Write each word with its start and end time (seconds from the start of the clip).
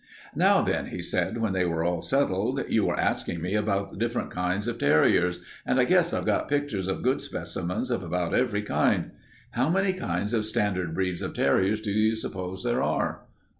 "Now, 0.33 0.63
then," 0.63 0.87
he 0.87 0.99
said 1.03 1.37
when 1.37 1.53
they 1.53 1.63
were 1.63 1.83
all 1.83 2.01
settled, 2.01 2.63
"you 2.67 2.85
were 2.85 2.99
asking 2.99 3.39
me 3.39 3.53
about 3.53 3.91
the 3.91 3.97
different 3.99 4.31
kinds 4.31 4.67
of 4.67 4.79
terriers, 4.79 5.43
and 5.63 5.79
I 5.79 5.83
guess 5.83 6.11
I've 6.11 6.25
got 6.25 6.47
pictures 6.49 6.87
of 6.87 7.03
good 7.03 7.21
specimens 7.21 7.91
of 7.91 8.01
about 8.01 8.33
every 8.33 8.63
kind. 8.63 9.11
How 9.51 9.69
many 9.69 9.93
kinds 9.93 10.33
of 10.33 10.45
standard 10.45 10.95
breeds 10.95 11.21
of 11.21 11.35
terriers 11.35 11.81
do 11.81 11.91
you 11.91 12.15
suppose 12.15 12.63
there 12.63 12.81
are?" 12.81 13.27